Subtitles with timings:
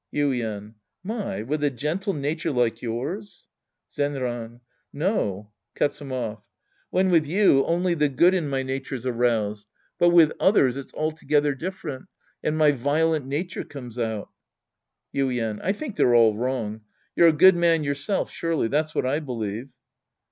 [0.11, 0.73] Yuien.
[1.03, 3.47] My, with a gentle nature like yours—
[3.91, 4.61] Zenran.
[4.91, 5.51] No.
[5.75, 6.43] {Cuts him off.)
[6.89, 9.67] When with you, only the good in my nature's aroused.
[9.99, 12.07] But with others, it's altogether different,
[12.43, 14.29] and my violent nature comes out.
[15.13, 15.59] Yuien.
[15.61, 16.81] I think they're all wrong.
[17.15, 18.69] You're a good man yourself, surely.
[18.69, 19.69] That's what I believe.